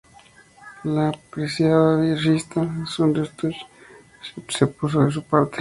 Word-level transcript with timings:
La 0.83 1.09
apreciada 1.09 1.95
revista 1.97 2.67
"Süddeutsche 2.87 3.35
Zeitung" 3.51 4.49
se 4.51 4.65
puso 4.65 5.05
de 5.05 5.11
su 5.11 5.21
parte. 5.21 5.49